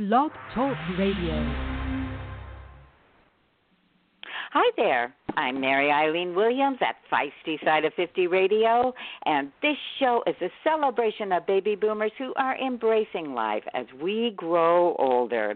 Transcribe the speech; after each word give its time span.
Blog 0.00 0.32
Talk 0.54 0.78
Radio. 0.96 1.69
Hi 4.52 4.68
there. 4.76 5.14
I'm 5.36 5.60
Mary 5.60 5.92
Eileen 5.92 6.34
Williams 6.34 6.78
at 6.80 6.96
Feisty 7.08 7.64
Side 7.64 7.84
of 7.84 7.94
50 7.94 8.26
Radio, 8.26 8.92
and 9.24 9.52
this 9.62 9.76
show 10.00 10.24
is 10.26 10.34
a 10.40 10.48
celebration 10.64 11.30
of 11.30 11.46
baby 11.46 11.76
boomers 11.76 12.10
who 12.18 12.34
are 12.34 12.58
embracing 12.58 13.32
life 13.32 13.62
as 13.74 13.86
we 14.02 14.32
grow 14.36 14.96
older. 14.96 15.54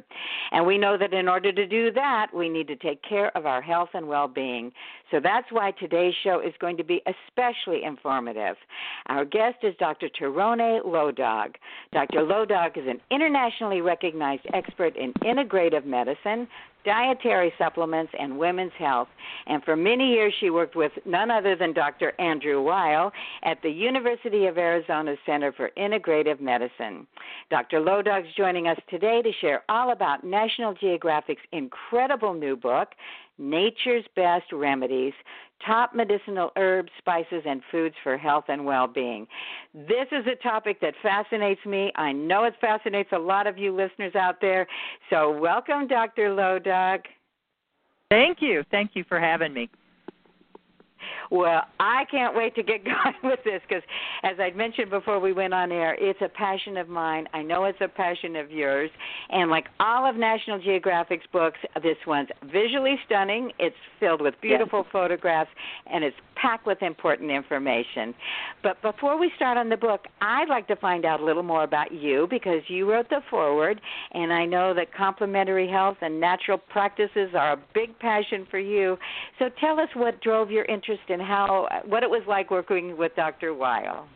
And 0.52 0.65
we 0.65 0.79
know 0.79 0.96
that 0.96 1.12
in 1.12 1.27
order 1.27 1.51
to 1.51 1.66
do 1.66 1.91
that, 1.91 2.29
we 2.33 2.48
need 2.48 2.69
to 2.69 2.77
take 2.77 3.02
care 3.02 3.37
of 3.37 3.46
our 3.46 3.61
health 3.61 3.88
and 3.95 4.07
well 4.07 4.29
being. 4.29 4.70
So 5.11 5.19
that's 5.20 5.51
why 5.51 5.73
today's 5.73 6.15
show 6.23 6.41
is 6.41 6.55
going 6.61 6.77
to 6.77 6.84
be 6.84 7.02
especially 7.06 7.83
informative. 7.83 8.55
Our 9.06 9.24
guest 9.24 9.56
is 9.65 9.74
Dr. 9.80 10.09
Tieraona 10.09 10.84
Low 10.84 11.11
Dog. 11.11 11.56
Dr. 11.92 12.23
Low 12.23 12.45
Dog 12.45 12.79
is 12.79 12.84
an 12.87 13.01
internationally 13.11 13.80
recognized 13.80 14.47
expert 14.55 14.97
in 14.97 15.12
integrative 15.15 15.84
medicine, 15.84 16.47
dietary 16.84 17.52
supplements, 17.59 18.12
and 18.19 18.38
women's 18.38 18.73
health. 18.79 19.09
And 19.47 19.62
for 19.65 19.77
many 19.77 20.12
years, 20.12 20.34
she 20.41 20.51
worked 20.51 20.77
with 20.77 20.93
none 21.05 21.30
other 21.30 21.57
than 21.57 21.73
Dr. 21.73 22.12
Andrew 22.20 22.62
Weil 22.62 23.12
at 23.43 23.60
the 23.62 23.70
University 23.70 24.47
of 24.47 24.59
Arizona 24.59 25.15
Center 25.27 25.52
for 25.52 25.70
Integrative 25.77 26.41
Medicine. 26.41 27.07
Dr. 27.51 27.80
Low 27.80 28.02
Dog's 28.02 28.29
joining 28.37 28.69
us 28.69 28.79
today 28.88 29.23
to 29.23 29.30
share 29.41 29.62
all 29.69 29.93
about 29.93 30.24
National 30.24 30.74
Geographic's 30.74 31.43
incredible 31.52 32.34
new 32.34 32.57
book, 32.57 32.88
Nature's 33.38 34.05
Best 34.15 34.52
Remedies 34.52 35.15
Top 35.65 35.95
Medicinal 35.95 36.51
Herbs, 36.56 36.91
Spices, 36.98 37.43
and 37.47 37.62
Foods 37.70 37.95
for 38.02 38.19
Health 38.19 38.45
and 38.48 38.65
Well 38.65 38.87
Being. 38.87 39.27
This 39.73 40.07
is 40.12 40.27
a 40.27 40.37
topic 40.43 40.80
that 40.80 40.95
fascinates 41.02 41.65
me. 41.65 41.91
I 41.97 42.12
know 42.12 42.45
it 42.45 42.55
fascinates 42.60 43.10
a 43.12 43.19
lot 43.19 43.47
of 43.47 43.57
you 43.57 43.74
listeners 43.74 44.15
out 44.15 44.41
there. 44.41 44.66
So, 45.10 45.38
welcome, 45.38 45.87
Dr. 45.87 46.34
Low 46.34 46.59
Dog. 46.59 47.01
Thank 48.10 48.43
you. 48.43 48.65
Thank 48.71 48.90
you 48.95 49.05
for 49.09 49.18
having 49.18 49.55
me. 49.55 49.71
Well, 51.30 51.63
I 51.80 52.05
can't 52.11 52.37
wait 52.37 52.55
to 52.57 52.63
get 52.63 52.85
going 52.85 53.15
with 53.23 53.41
this 53.45 53.61
because, 53.69 53.83
as 54.23 54.37
I 54.39 54.51
mentioned 54.57 54.91
before 54.91 55.21
we 55.21 55.33
went 55.33 55.55
on 55.55 55.73
air, 55.73 55.97
it's 55.99 56.21
a 56.23 56.29
passion 56.29 56.77
of 56.77 56.89
mine. 56.89 57.27
I 57.33 57.43
know 57.43 57.65
it's 57.65 57.80
a 57.80 57.89
passion 57.89 58.37
of 58.37 58.51
yours. 58.51 58.91
And 59.30 59.51
like 59.51 59.67
all 59.80 60.09
of 60.09 60.17
National 60.17 60.61
Geographic's 60.61 61.27
books, 61.33 61.59
this 61.83 61.97
one's 62.07 62.29
visually 62.52 62.97
stunning. 63.07 63.52
It's 63.59 63.77
filled 64.00 64.21
with 64.21 64.34
beautiful 64.41 64.81
yes. 64.81 64.89
photographs 64.93 65.50
and 65.87 66.05
it's 66.05 66.17
packed 66.45 66.67
with 66.67 66.83
important 66.83 67.31
information. 67.31 68.15
But 68.62 68.81
before 68.83 69.19
we 69.19 69.31
start 69.37 69.56
on 69.56 69.69
the 69.69 69.77
book, 69.77 70.06
I'd 70.21 70.49
like 70.49 70.67
to 70.69 70.77
find 70.77 71.05
out 71.05 71.21
a 71.21 71.25
little 71.25 71.43
more 71.43 71.62
about 71.62 71.93
you 71.93 72.27
because 72.28 72.62
you 72.69 72.91
wrote 72.91 73.09
the 73.09 73.21
foreword, 73.31 73.81
and 74.12 74.33
I 74.33 74.45
know 74.45 74.75
that 74.75 74.95
complementary 74.95 75.69
health 75.69 75.97
and 76.00 76.21
natural 76.21 76.59
practices 76.59 77.31
are 77.34 77.53
a 77.53 77.61
big 77.75 77.99
passion 77.99 78.47
for 78.50 78.59
you. 78.59 78.97
So 79.39 79.49
tell 79.61 79.81
us 79.81 79.89
what 79.95 80.21
drove 80.21 80.50
your 80.50 80.65
interest 80.67 81.03
and 81.15 81.22
how 81.22 81.69
what 81.87 82.03
it 82.03 82.10
was 82.10 82.22
like 82.28 82.50
working 82.50 82.97
with 82.97 83.15
Dr. 83.15 83.54
Weil. 83.54 84.06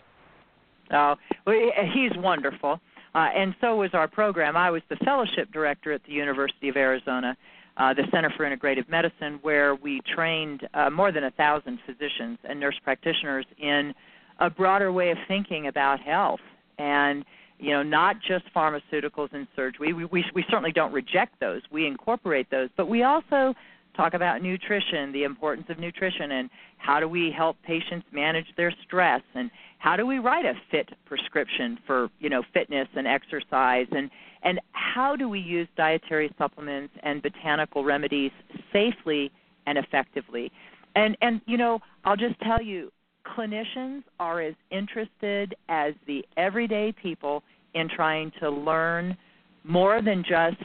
Oh, 0.93 1.15
well, 1.47 1.71
he's 1.95 2.11
wonderful. 2.17 2.81
Uh, 3.15 3.29
and 3.35 3.55
so 3.61 3.77
was 3.77 3.91
our 3.95 4.09
program. 4.09 4.57
I 4.57 4.71
was 4.71 4.83
the 4.91 4.97
fellowship 4.97 5.51
director 5.53 5.93
at 5.93 6.03
the 6.05 6.13
University 6.13 6.69
of 6.69 6.77
Arizona, 6.77 7.37
uh, 7.77 7.95
the 7.95 8.05
Center 8.11 8.31
for 8.37 8.45
Integrative 8.45 8.89
Medicine, 8.89 9.39
where 9.43 9.75
we 9.75 10.01
trained 10.15 10.67
uh, 10.75 10.91
more 10.91 11.13
than 11.13 11.25
a 11.25 11.31
thousand 11.33 11.79
physicians 11.87 12.39
and 12.45 12.59
nurse 12.59 12.77
practitioners 12.83 13.47
in 13.59 13.95
a 14.41 14.51
broader 14.51 14.93
way 14.93 15.11
of 15.11 15.19
thinking 15.27 15.69
about 15.69 16.01
health, 16.01 16.41
and 16.79 17.25
you 17.59 17.73
know, 17.73 17.83
not 17.83 18.17
just 18.27 18.45
pharmaceuticals 18.55 19.33
and 19.33 19.49
surgery. 19.57 19.93
We, 19.93 20.05
we, 20.05 20.25
we 20.35 20.45
certainly 20.49 20.71
don't 20.71 20.93
reject 20.93 21.41
those. 21.41 21.63
We 21.73 21.87
incorporate 21.87 22.49
those, 22.51 22.69
but 22.77 22.89
we 22.89 23.03
also 23.03 23.55
talk 23.99 24.15
about 24.15 24.41
nutrition, 24.43 25.13
the 25.13 25.25
importance 25.25 25.67
of 25.69 25.79
nutrition, 25.79 26.31
and 26.33 26.49
how 26.79 27.01
do 27.01 27.09
we 27.09 27.35
help 27.37 27.57
patients 27.67 28.07
manage 28.13 28.47
their 28.57 28.73
stress, 28.87 29.21
and 29.35 29.51
how 29.79 29.97
do 29.97 30.07
we 30.07 30.19
write 30.21 30.45
a 30.45 30.55
fit 30.71 30.89
prescription 31.05 31.77
for 31.87 32.09
you 32.21 32.31
know 32.31 32.43
fitness 32.55 32.89
and 32.97 33.07
exercise, 33.07 33.87
and 33.91 34.09
and 34.45 34.61
how 34.71 35.17
do 35.17 35.29
we 35.29 35.41
use 35.41 35.67
dietary 35.77 36.33
supplements 36.39 36.95
and 37.03 37.21
botanical 37.21 37.85
remedies 37.85 38.31
safely 38.73 39.31
and 39.67 39.77
effectively. 39.77 40.51
And 40.95 41.17
and 41.21 41.41
you 41.47 41.59
know 41.59 41.81
I'll 42.05 42.17
just 42.17 42.39
tell 42.41 42.63
you, 42.63 42.93
clinicians 43.27 44.05
are 44.21 44.41
as 44.41 44.55
interested 44.71 45.57
as 45.69 45.95
the 46.07 46.25
everyday 46.37 46.95
people 47.03 47.43
in 47.75 47.89
trying 47.89 48.31
to 48.41 48.49
learn 48.49 49.17
more 49.65 50.01
than 50.01 50.23
just 50.23 50.63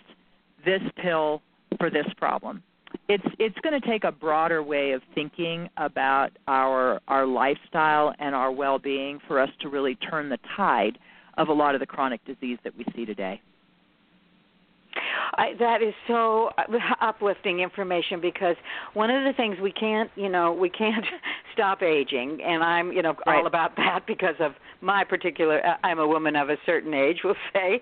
this 0.63 0.81
pill 1.02 1.41
for 1.79 1.90
this 1.90 2.06
problem 2.16 2.62
it's 3.09 3.24
it's 3.40 3.58
going 3.59 3.80
to 3.80 3.88
take 3.88 4.04
a 4.04 4.12
broader 4.12 4.64
way 4.64 4.92
of 4.92 5.02
thinking 5.14 5.70
about 5.78 6.30
our 6.48 7.02
our 7.08 7.26
lifestyle 7.26 8.14
and 8.20 8.34
our 8.34 8.52
well-being 8.52 9.20
for 9.28 9.40
us 9.40 9.50
to 9.62 9.70
really 9.70 9.96
turn 9.96 10.30
the 10.30 10.40
tide 10.56 10.98
of 11.38 11.48
a 11.50 11.53
lot 11.53 11.76
of 11.76 11.80
the 11.80 11.86
chronic 11.86 12.24
disease 12.26 12.58
that 12.64 12.78
we 12.78 12.86
see 12.96 13.06
today. 13.06 13.42
I, 15.36 15.53
that 15.59 15.82
is 15.82 15.94
so 16.08 16.52
uplifting 17.02 17.59
information 17.59 18.22
because 18.22 18.56
one 18.94 19.09
of 19.09 19.24
the 19.24 19.34
things 19.36 19.58
we 19.59 19.72
can't, 19.72 20.12
you 20.16 20.30
know, 20.30 20.53
we 20.53 20.70
can't 20.70 21.06
stop 21.53 21.81
aging, 21.81 22.40
and 22.44 22.64
I'm, 22.64 22.91
you 22.91 23.02
know, 23.02 23.16
right. 23.25 23.38
all 23.38 23.47
about 23.47 23.75
that 23.78 24.02
because 24.08 24.36
of 24.40 24.53
my 24.81 25.03
particular. 25.03 25.66
Uh, 25.66 25.75
I'm 25.84 26.00
a 26.00 26.08
woman 26.08 26.36
of 26.36 26.50
a 26.50 26.58
certain 26.66 26.94
age, 26.94 27.19
we'll 27.24 27.36
say, 27.53 27.81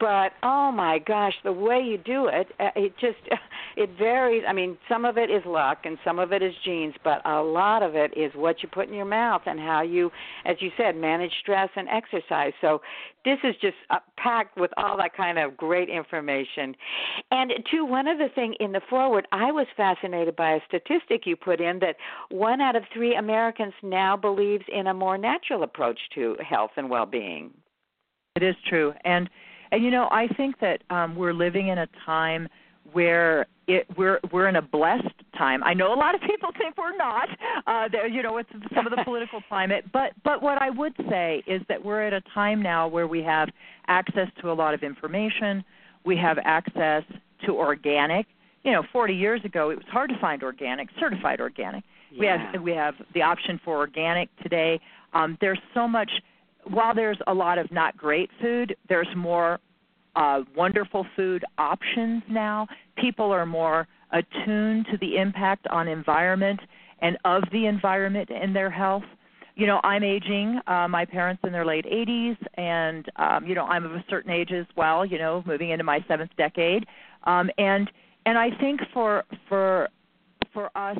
but 0.00 0.32
oh 0.42 0.72
my 0.72 0.98
gosh, 0.98 1.34
the 1.44 1.52
way 1.52 1.80
you 1.80 1.98
do 1.98 2.28
it, 2.28 2.48
uh, 2.58 2.70
it 2.74 2.94
just 3.00 3.18
it 3.76 3.90
varies. 3.98 4.44
I 4.48 4.52
mean, 4.52 4.78
some 4.88 5.04
of 5.04 5.18
it 5.18 5.30
is 5.30 5.42
luck, 5.44 5.78
and 5.84 5.98
some 6.04 6.18
of 6.18 6.32
it 6.32 6.42
is 6.42 6.52
genes, 6.64 6.94
but 7.04 7.24
a 7.26 7.42
lot 7.42 7.82
of 7.82 7.94
it 7.94 8.16
is 8.16 8.32
what 8.34 8.62
you 8.62 8.68
put 8.68 8.88
in 8.88 8.94
your 8.94 9.04
mouth 9.04 9.42
and 9.46 9.58
how 9.60 9.82
you, 9.82 10.10
as 10.44 10.56
you 10.60 10.70
said, 10.76 10.96
manage 10.96 11.32
stress 11.40 11.68
and 11.76 11.88
exercise. 11.88 12.52
So 12.60 12.80
this 13.24 13.38
is 13.44 13.54
just 13.60 13.76
uh, 13.90 13.98
packed 14.16 14.56
with 14.56 14.70
all 14.76 14.96
that 14.96 15.14
kind 15.16 15.38
of 15.38 15.56
great 15.56 15.88
information. 15.88 16.74
And 17.30 17.52
to 17.70 17.84
one 17.84 18.08
other 18.08 18.28
thing 18.34 18.54
in 18.60 18.72
the 18.72 18.80
foreword, 18.88 19.26
I 19.32 19.52
was 19.52 19.66
fascinated 19.76 20.36
by 20.36 20.52
a 20.52 20.60
statistic 20.66 21.26
you 21.26 21.36
put 21.36 21.60
in 21.60 21.78
that 21.80 21.96
one 22.30 22.60
out 22.60 22.76
of 22.76 22.84
three 22.92 23.07
Americans 23.14 23.74
now 23.82 24.16
believes 24.16 24.64
in 24.72 24.86
a 24.86 24.94
more 24.94 25.18
natural 25.18 25.62
approach 25.62 25.98
to 26.14 26.36
health 26.48 26.72
and 26.76 26.90
well-being. 26.90 27.52
It 28.36 28.42
is 28.42 28.54
true, 28.68 28.92
and 29.04 29.28
and 29.72 29.82
you 29.82 29.90
know 29.90 30.08
I 30.10 30.28
think 30.36 30.60
that 30.60 30.82
um, 30.90 31.16
we're 31.16 31.34
living 31.34 31.68
in 31.68 31.78
a 31.78 31.88
time 32.06 32.48
where 32.92 33.46
it, 33.66 33.86
we're 33.96 34.20
we're 34.32 34.48
in 34.48 34.56
a 34.56 34.62
blessed 34.62 35.06
time. 35.36 35.62
I 35.62 35.74
know 35.74 35.92
a 35.92 35.98
lot 35.98 36.14
of 36.14 36.20
people 36.22 36.50
think 36.56 36.76
we're 36.76 36.96
not. 36.96 37.28
Uh, 37.66 37.88
there, 37.90 38.06
you 38.06 38.22
know, 38.22 38.32
with 38.32 38.46
some 38.74 38.86
of 38.86 38.92
the 38.96 39.02
political 39.04 39.40
climate, 39.48 39.84
but 39.92 40.12
but 40.24 40.42
what 40.42 40.60
I 40.60 40.70
would 40.70 40.94
say 41.08 41.42
is 41.46 41.62
that 41.68 41.84
we're 41.84 42.02
at 42.02 42.12
a 42.12 42.22
time 42.34 42.62
now 42.62 42.88
where 42.88 43.06
we 43.06 43.22
have 43.22 43.48
access 43.88 44.28
to 44.40 44.50
a 44.50 44.54
lot 44.54 44.74
of 44.74 44.82
information. 44.82 45.64
We 46.04 46.16
have 46.16 46.38
access 46.44 47.02
to 47.44 47.52
organic. 47.52 48.26
You 48.64 48.72
know, 48.72 48.82
40 48.92 49.14
years 49.14 49.40
ago, 49.44 49.70
it 49.70 49.76
was 49.76 49.86
hard 49.90 50.10
to 50.10 50.18
find 50.20 50.42
organic, 50.42 50.88
certified 50.98 51.40
organic. 51.40 51.84
Yeah. 52.10 52.20
We 52.20 52.26
have 52.26 52.62
we 52.62 52.72
have 52.72 52.94
the 53.14 53.22
option 53.22 53.60
for 53.64 53.76
organic 53.76 54.28
today. 54.42 54.80
Um, 55.12 55.36
there's 55.40 55.60
so 55.74 55.88
much. 55.88 56.10
While 56.64 56.94
there's 56.94 57.18
a 57.26 57.34
lot 57.34 57.58
of 57.58 57.70
not 57.72 57.96
great 57.96 58.30
food, 58.40 58.76
there's 58.88 59.08
more 59.16 59.58
uh, 60.16 60.40
wonderful 60.56 61.06
food 61.16 61.44
options 61.56 62.22
now. 62.28 62.66
People 62.96 63.30
are 63.30 63.46
more 63.46 63.86
attuned 64.12 64.86
to 64.90 64.98
the 65.00 65.16
impact 65.16 65.66
on 65.68 65.86
environment 65.88 66.60
and 67.00 67.16
of 67.24 67.42
the 67.52 67.66
environment 67.66 68.28
in 68.30 68.52
their 68.52 68.70
health. 68.70 69.04
You 69.54 69.66
know, 69.66 69.80
I'm 69.82 70.04
aging. 70.04 70.60
Uh, 70.66 70.88
my 70.88 71.04
parents 71.04 71.42
in 71.44 71.52
their 71.52 71.64
late 71.64 71.84
80s, 71.84 72.36
and 72.54 73.06
um, 73.16 73.46
you 73.46 73.54
know, 73.54 73.64
I'm 73.64 73.84
of 73.84 73.92
a 73.92 74.04
certain 74.08 74.30
age 74.30 74.52
as 74.52 74.66
well. 74.76 75.04
You 75.04 75.18
know, 75.18 75.42
moving 75.46 75.70
into 75.70 75.84
my 75.84 76.04
seventh 76.06 76.30
decade, 76.36 76.86
um, 77.24 77.50
and 77.58 77.90
and 78.26 78.38
I 78.38 78.50
think 78.60 78.80
for 78.92 79.24
for 79.48 79.88
for 80.52 80.70
us, 80.76 80.98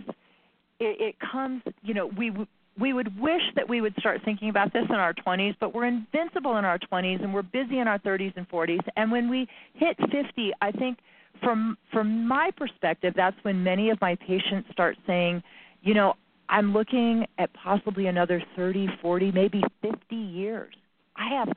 it, 0.81 1.01
it 1.01 1.15
comes. 1.21 1.63
You 1.83 1.95
know, 1.95 2.07
we 2.07 2.33
we 2.79 2.93
would 2.93 3.19
wish 3.21 3.43
that 3.57 3.69
we 3.69 3.81
would 3.81 3.95
start 3.99 4.21
thinking 4.25 4.51
about 4.51 4.73
this 4.73 4.85
in 4.89 4.95
our 4.95 5.13
20s, 5.13 5.57
but 5.59 5.75
we're 5.75 5.87
invincible 5.87 6.57
in 6.59 6.65
our 6.65 6.79
20s 6.79 7.23
and 7.23 7.35
we're 7.35 7.43
busy 7.43 7.79
in 7.81 7.89
our 7.89 7.99
30s 7.99 8.37
and 8.37 8.49
40s. 8.49 8.81
And 8.97 9.11
when 9.11 9.29
we 9.29 9.49
hit 9.75 9.97
50, 9.99 10.53
I 10.63 10.71
think 10.71 10.99
from 11.43 11.77
from 11.93 12.27
my 12.27 12.51
perspective, 12.57 13.15
that's 13.17 13.37
when 13.43 13.63
many 13.63 13.91
of 13.91 14.01
my 14.01 14.15
patients 14.15 14.69
start 14.73 14.97
saying, 15.07 15.43
you 15.83 15.95
know, 15.95 16.15
I'm 16.49 16.73
looking 16.73 17.27
at 17.39 17.53
possibly 17.53 18.07
another 18.07 18.43
30, 18.57 18.89
40, 19.03 19.33
maybe 19.33 19.63
50 19.83 20.15
years. 20.15 20.75
I 21.17 21.29
have 21.35 21.49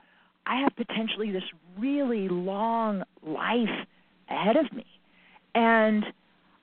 I 0.46 0.60
have 0.60 0.74
potentially 0.76 1.30
this 1.30 1.44
really 1.78 2.28
long 2.28 3.04
life 3.24 3.86
ahead 4.28 4.56
of 4.56 4.72
me. 4.72 4.86
And 5.54 6.04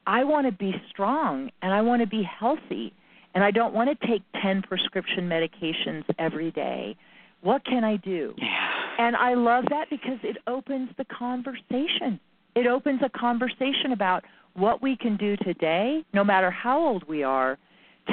I 0.10 0.24
want 0.24 0.48
to 0.48 0.52
be 0.52 0.74
strong 0.90 1.52
and 1.62 1.72
I 1.72 1.82
want 1.84 2.02
to 2.02 2.08
be 2.08 2.24
healthy 2.24 2.92
and 3.36 3.44
I 3.44 3.52
don't 3.52 3.76
want 3.76 3.92
to 3.92 4.08
take 4.08 4.24
10 4.42 4.64
prescription 4.64 5.30
medications 5.30 6.04
every 6.18 6.50
day. 6.50 6.98
What 7.42 7.64
can 7.64 7.84
I 7.84 7.98
do? 7.98 8.34
Yeah. 8.40 8.72
And 8.98 9.16
I 9.16 9.36
love 9.36 9.66
that 9.70 9.88
because 9.92 10.18
it 10.24 10.38
opens 10.48 10.90
the 10.98 11.06
conversation. 11.06 12.20
It 12.56 12.66
opens 12.66 13.02
a 13.06 13.10
conversation 13.20 13.92
about 13.94 14.24
what 14.56 14.82
we 14.82 14.98
can 14.98 15.16
do 15.16 15.38
today, 15.38 16.04
no 16.12 16.24
matter 16.24 16.50
how 16.50 16.84
old 16.84 17.08
we 17.08 17.22
are, 17.22 17.60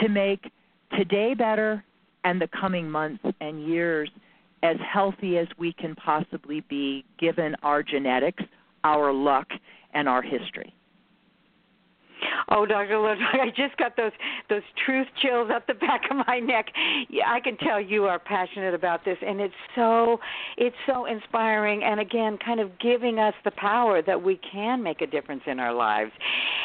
to 0.02 0.10
make 0.10 0.50
today 0.98 1.32
better 1.32 1.82
and 2.24 2.38
the 2.38 2.48
coming 2.48 2.90
months 2.90 3.24
and 3.40 3.66
years 3.66 4.10
as 4.62 4.76
healthy 4.86 5.38
as 5.38 5.48
we 5.56 5.72
can 5.72 5.94
possibly 5.94 6.60
be 6.68 7.06
given 7.18 7.56
our 7.62 7.82
genetics, 7.82 8.44
our 8.84 9.14
luck, 9.14 9.48
and 9.94 10.10
our 10.10 10.20
history. 10.20 10.74
Oh, 12.48 12.64
Dr. 12.64 12.98
Low 12.98 13.14
Dog, 13.14 13.18
I 13.32 13.48
just 13.48 13.76
got 13.76 13.96
those 13.96 14.12
those 14.48 14.62
truth 14.84 15.06
chills 15.20 15.50
up 15.54 15.66
the 15.66 15.74
back 15.86 16.02
of 16.10 16.16
my 16.26 16.38
neck. 16.38 16.66
Yeah, 17.08 17.24
I 17.28 17.40
can 17.40 17.56
tell 17.56 17.80
you 17.80 18.04
are 18.04 18.18
passionate 18.18 18.74
about 18.74 19.04
this, 19.04 19.18
and 19.26 19.40
it's 19.40 19.54
so 19.74 20.18
it's 20.56 20.76
so 20.86 21.06
inspiring, 21.06 21.82
and 21.82 22.00
again, 22.00 22.38
kind 22.44 22.60
of 22.60 22.78
giving 22.78 23.18
us 23.18 23.34
the 23.44 23.50
power 23.52 24.02
that 24.02 24.22
we 24.22 24.40
can 24.52 24.82
make 24.82 25.00
a 25.00 25.06
difference 25.06 25.42
in 25.46 25.58
our 25.58 25.72
lives. 25.74 26.12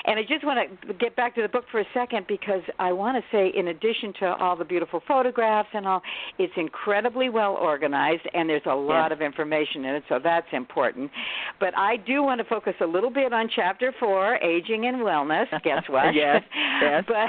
And 0.06 0.20
I 0.20 0.24
just 0.24 0.44
want 0.44 0.60
to 0.88 0.94
get 0.94 1.16
back 1.16 1.36
to 1.36 1.42
the 1.42 1.48
book 1.48 1.66
for 1.72 1.80
a 1.80 1.86
second 1.94 2.26
because 2.28 2.62
I 2.80 2.92
want 2.92 3.18
to 3.18 3.24
say, 3.32 3.52
in 3.56 3.68
addition 3.68 4.14
to 4.20 4.36
all 4.36 4.56
the 4.56 4.66
beautiful 4.66 5.02
photographs 5.08 5.70
and 5.74 5.88
all, 5.88 6.02
it's 6.40 6.54
incredibly 6.58 7.30
well 7.30 7.54
organized, 7.54 8.24
and 8.34 8.50
there's 8.50 8.62
a 8.66 8.74
lot 8.74 9.12
of 9.12 9.22
information 9.22 9.86
in 9.86 9.96
it, 9.96 10.04
so 10.10 10.20
that's 10.24 10.48
important. 10.54 11.12
But 11.60 11.78
I 11.78 11.98
do 11.98 12.24
want 12.24 12.40
to 12.40 12.46
focus 12.46 12.74
a 12.82 12.86
little 12.86 13.12
bit 13.12 13.34
on 13.34 13.50
chapter 13.56 13.94
four, 14.00 14.36
aging 14.38 14.86
and 14.86 14.98
wellness. 14.98 15.46
Guess 15.76 15.84
uh, 15.90 15.94
what? 15.94 16.16
yes. 16.16 16.44
Yes. 16.82 17.04
But 17.08 17.28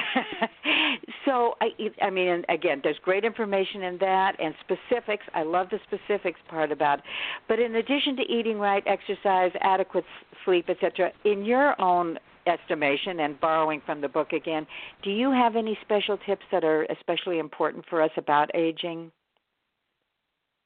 so 1.25 1.55
I, 1.61 1.69
I 2.03 2.11
mean, 2.11 2.45
again, 2.49 2.81
there's 2.83 2.99
great 3.03 3.25
information 3.25 3.83
in 3.83 3.99
that 3.99 4.37
and 4.41 4.55
specifics. 4.61 5.25
I 5.35 5.43
love 5.43 5.69
the 5.71 5.79
specifics 5.87 6.41
part 6.49 6.73
about. 6.73 7.01
It. 7.01 7.05
But 7.49 7.59
in 7.59 7.77
addition 7.77 8.17
to 8.17 8.23
eating 8.23 8.59
right, 8.59 8.83
exercise, 8.87 9.53
adequate 9.61 10.05
sleep, 10.45 10.69
etc., 10.69 11.13
in 11.25 11.45
your 11.45 11.81
own 11.81 12.19
estimation 12.47 13.21
and 13.21 13.39
borrowing 13.41 13.83
from 13.87 14.01
the 14.01 14.09
book 14.09 14.33
again, 14.33 14.67
do 15.03 15.11
you 15.11 15.31
have 15.31 15.57
any 15.57 15.79
special 15.83 16.19
tips 16.27 16.43
that 16.51 16.65
are 16.65 16.85
especially 16.85 17.39
important 17.39 17.85
for 17.89 18.03
us 18.03 18.11
about 18.17 18.51
aging? 18.55 19.13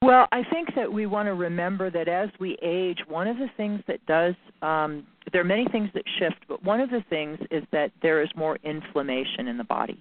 Well, 0.06 0.29
I 0.31 0.44
think 0.44 0.73
that 0.76 0.93
we 0.93 1.06
want 1.06 1.26
to 1.26 1.35
remember 1.35 1.91
that 1.91 2.06
as 2.06 2.29
we 2.38 2.56
age, 2.62 3.00
one 3.08 3.26
of 3.26 3.38
the 3.38 3.49
things 3.56 3.82
that 3.88 3.99
does, 4.06 4.37
um, 4.62 5.05
there 5.32 5.41
are 5.41 5.44
many 5.44 5.67
things 5.73 5.91
that 5.94 6.05
shift, 6.20 6.37
but 6.47 6.62
one 6.62 6.79
of 6.79 6.91
the 6.91 7.03
things 7.11 7.41
is 7.50 7.64
that 7.73 7.91
there 8.03 8.23
is 8.23 8.29
more 8.37 8.56
inflammation 8.62 9.49
in 9.49 9.58
the 9.58 9.64
body. 9.64 10.00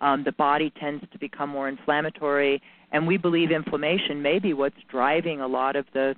Um, 0.00 0.24
the 0.24 0.32
body 0.32 0.72
tends 0.80 1.04
to 1.12 1.18
become 1.18 1.50
more 1.50 1.68
inflammatory, 1.68 2.62
and 2.92 3.06
we 3.06 3.18
believe 3.18 3.50
inflammation 3.50 4.22
may 4.22 4.38
be 4.38 4.54
what's 4.54 4.80
driving 4.90 5.42
a 5.42 5.46
lot 5.46 5.76
of 5.76 5.84
the 5.92 6.14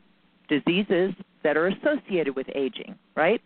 diseases 0.48 1.12
that 1.42 1.56
are 1.56 1.66
associated 1.66 2.36
with 2.36 2.46
aging, 2.54 2.94
right? 3.16 3.40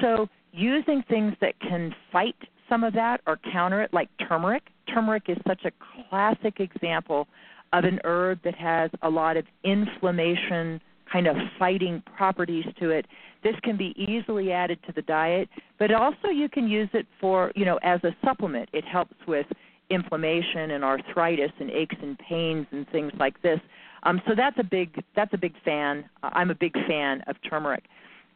So, 0.00 0.28
using 0.50 1.04
things 1.08 1.34
that 1.40 1.54
can 1.60 1.94
fight 2.10 2.34
some 2.68 2.82
of 2.82 2.94
that 2.94 3.20
or 3.28 3.38
counter 3.52 3.80
it, 3.80 3.94
like 3.94 4.08
turmeric. 4.28 4.64
Turmeric 4.92 5.28
is 5.28 5.38
such 5.46 5.64
a 5.64 5.70
classic 6.08 6.58
example 6.58 7.28
of 7.72 7.84
an 7.84 8.00
herb 8.04 8.40
that 8.44 8.54
has 8.54 8.90
a 9.02 9.08
lot 9.08 9.36
of 9.36 9.44
inflammation 9.64 10.80
kind 11.10 11.26
of 11.26 11.36
fighting 11.58 12.02
properties 12.16 12.64
to 12.78 12.90
it. 12.90 13.06
This 13.42 13.54
can 13.62 13.76
be 13.76 13.94
easily 13.96 14.52
added 14.52 14.78
to 14.86 14.92
the 14.92 15.02
diet, 15.02 15.48
but 15.78 15.92
also 15.92 16.28
you 16.28 16.48
can 16.48 16.68
use 16.68 16.88
it 16.92 17.06
for, 17.20 17.52
you 17.54 17.64
know, 17.64 17.78
as 17.82 18.02
a 18.04 18.14
supplement. 18.24 18.68
It 18.72 18.84
helps 18.84 19.14
with 19.26 19.46
inflammation 19.88 20.72
and 20.72 20.84
arthritis 20.84 21.50
and 21.58 21.70
aches 21.70 21.96
and 22.00 22.18
pains 22.18 22.66
and 22.70 22.88
things 22.90 23.12
like 23.18 23.40
this. 23.42 23.58
Um, 24.04 24.22
so 24.26 24.34
that's 24.36 24.56
a 24.58 24.64
big 24.64 25.02
that's 25.14 25.34
a 25.34 25.38
big 25.38 25.54
fan. 25.64 26.08
I'm 26.22 26.50
a 26.50 26.54
big 26.54 26.72
fan 26.86 27.22
of 27.26 27.36
turmeric. 27.48 27.84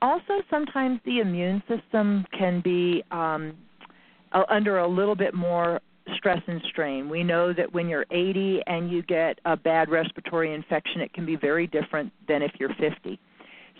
Also, 0.02 0.42
sometimes 0.50 1.00
the 1.06 1.20
immune 1.20 1.62
system 1.69 2.26
can 2.37 2.60
be 2.60 3.02
um, 3.10 3.54
under 4.50 4.78
a 4.78 4.88
little 4.88 5.14
bit 5.14 5.32
more 5.32 5.80
stress 6.16 6.42
and 6.46 6.60
strain. 6.68 7.08
We 7.08 7.22
know 7.22 7.52
that 7.52 7.72
when 7.72 7.88
you're 7.88 8.06
80 8.10 8.62
and 8.66 8.90
you 8.90 9.02
get 9.02 9.38
a 9.44 9.56
bad 9.56 9.90
respiratory 9.90 10.54
infection, 10.54 11.00
it 11.00 11.12
can 11.12 11.24
be 11.24 11.36
very 11.36 11.66
different 11.66 12.12
than 12.28 12.42
if 12.42 12.52
you're 12.58 12.74
50. 12.80 13.18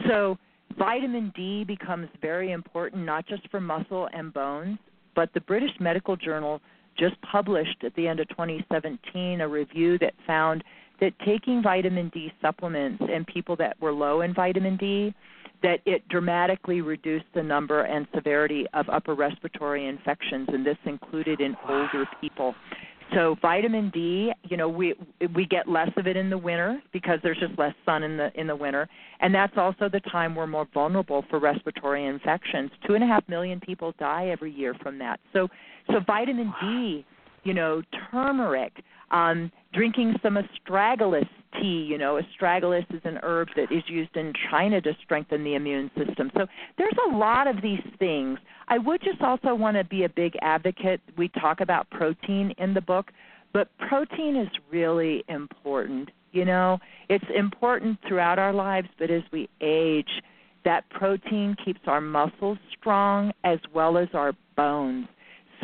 So, 0.09 0.39
vitamin 0.79 1.33
D 1.37 1.65
becomes 1.65 2.09
very 2.21 2.53
important, 2.53 3.05
not 3.05 3.27
just 3.27 3.49
for 3.51 3.61
muscle 3.61 4.09
and 4.13 4.33
bones, 4.33 4.79
but 5.15 5.33
the 5.35 5.41
British 5.43 5.71
Medical 5.81 6.17
Journal 6.17 6.61
just 6.99 7.21
published 7.23 7.85
at 7.85 7.95
the 7.97 8.07
end 8.07 8.21
of 8.21 8.29
2017 8.31 9.41
a 9.41 9.49
review 9.49 9.99
that 9.99 10.15
found 10.27 10.65
that 11.01 11.13
taking 11.25 11.63
vitamin 11.63 12.09
D 12.15 12.33
supplements 12.41 13.03
in 13.13 13.25
people 13.25 13.57
that 13.57 13.81
were 13.81 13.93
low 13.93 14.21
in 14.23 14.33
vitamin 14.33 14.77
D 14.77 15.15
that 15.63 15.81
it 15.87 16.07
dramatically 16.09 16.81
reduced 16.81 17.27
the 17.35 17.43
number 17.43 17.83
and 17.83 18.07
severity 18.15 18.67
of 18.75 18.89
upper 18.89 19.15
respiratory 19.15 19.87
infections, 19.87 20.49
and 20.53 20.65
this 20.65 20.77
included 20.85 21.41
in 21.41 21.57
older 21.69 22.05
people. 22.21 22.55
So 23.13 23.37
vitamin 23.41 23.91
D, 23.91 24.33
you 24.45 24.57
know, 24.57 24.69
we 24.69 24.95
we 25.35 25.47
get 25.47 25.69
less 25.69 25.91
of 25.97 26.07
it 26.07 26.17
in 26.17 26.31
the 26.31 26.39
winter 26.39 26.83
because 26.93 27.19
there's 27.23 27.39
just 27.39 27.59
less 27.59 27.75
sun 27.85 28.03
in 28.03 28.17
the 28.17 28.31
in 28.35 28.47
the 28.47 28.57
winter, 28.57 28.89
and 29.21 29.35
that's 29.35 29.53
also 29.57 29.89
the 29.89 30.01
time 30.01 30.35
we're 30.35 30.47
more 30.47 30.67
vulnerable 30.73 31.25
for 31.29 31.39
respiratory 31.39 32.07
infections. 32.07 32.71
Two 32.87 32.95
and 32.95 33.05
a 33.05 33.07
half 33.07 33.29
million 33.29 33.61
people 33.61 33.95
die 33.99 34.29
every 34.29 34.53
year 34.53 34.75
from 34.83 34.99
that. 34.99 35.21
So 35.33 35.49
so 35.91 36.01
vitamin 36.07 36.53
D, 36.61 37.05
you 37.45 37.55
know, 37.55 37.83
turmeric, 38.11 38.73
um, 39.11 39.53
drinking 39.73 40.15
some 40.23 40.37
astragalus 40.37 41.29
tea. 41.61 41.87
You 41.89 41.99
know, 41.99 42.21
astragalus 42.21 42.87
is 42.95 43.01
an 43.05 43.19
herb 43.23 43.49
that 43.57 43.73
is 43.73 43.83
used 43.87 44.17
in 44.17 44.33
China 44.51 44.81
to 44.81 44.97
strengthen 45.03 45.45
the 45.45 45.55
immune 45.55 45.91
system. 45.97 46.31
So 46.37 46.47
there's 46.79 46.97
a 47.11 47.17
lot 47.17 47.47
of 47.47 47.63
these 47.63 47.83
things. 47.99 48.39
I 48.69 48.79
would 48.79 49.03
just 49.03 49.21
also 49.21 49.55
want 49.55 49.77
to 49.77 49.85
be 49.85 50.05
a 50.05 50.09
big 50.09 50.35
advocate. 50.43 51.01
We 51.17 51.29
talk 51.29 51.61
about 51.61 51.89
protein 51.91 52.55
in 52.59 52.75
the 52.75 52.81
book, 52.81 53.11
but 53.53 53.69
protein 53.79 54.37
is 54.37 54.49
really 54.71 55.25
important. 55.29 56.11
You 56.33 56.45
know, 56.45 56.79
it's 57.09 57.25
important 57.35 57.99
throughout 58.09 58.39
our 58.39 58.53
lives, 58.53 58.89
but 58.99 59.11
as 59.11 59.23
we 59.33 59.49
age, 59.61 60.23
that 60.65 60.89
protein 60.91 61.57
keeps 61.65 61.81
our 61.87 62.01
muscles 62.01 62.59
strong 62.79 63.33
as 63.45 63.59
well 63.73 63.97
as 63.99 64.09
our 64.15 64.33
bones. 64.57 65.07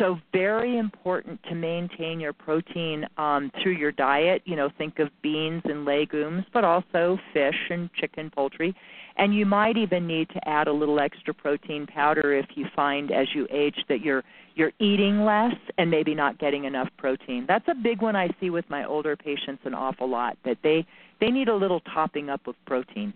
So 0.00 0.18
very 0.32 0.78
important 0.78 1.38
to 1.50 1.54
maintain 1.54 2.20
your 2.20 2.32
protein 2.32 3.04
um, 3.18 3.52
through 3.62 3.76
your 3.76 3.92
diet. 3.92 4.40
You 4.46 4.56
know, 4.56 4.70
think 4.78 4.98
of 4.98 5.10
beans 5.20 5.60
and 5.66 5.84
legumes, 5.84 6.44
but 6.54 6.64
also 6.64 7.18
fish 7.34 7.68
and 7.68 7.92
chicken, 7.92 8.30
poultry. 8.30 8.74
And 9.18 9.34
you 9.34 9.44
might 9.44 9.76
even 9.76 10.06
need 10.06 10.30
to 10.30 10.48
add 10.48 10.68
a 10.68 10.72
little 10.72 10.98
extra 11.00 11.34
protein 11.34 11.86
powder 11.86 12.32
if 12.32 12.46
you 12.54 12.64
find 12.74 13.10
as 13.12 13.26
you 13.34 13.46
age 13.50 13.76
that 13.90 14.00
you're 14.00 14.24
you're 14.54 14.72
eating 14.78 15.24
less 15.24 15.54
and 15.76 15.90
maybe 15.90 16.14
not 16.14 16.38
getting 16.38 16.64
enough 16.64 16.88
protein. 16.96 17.44
That's 17.46 17.68
a 17.68 17.74
big 17.74 18.00
one 18.00 18.16
I 18.16 18.28
see 18.40 18.48
with 18.48 18.68
my 18.70 18.84
older 18.86 19.16
patients 19.16 19.62
an 19.66 19.74
awful 19.74 20.08
lot 20.08 20.38
that 20.46 20.56
they 20.62 20.86
they 21.20 21.28
need 21.28 21.48
a 21.48 21.54
little 21.54 21.80
topping 21.80 22.30
up 22.30 22.46
of 22.46 22.54
protein. 22.66 23.12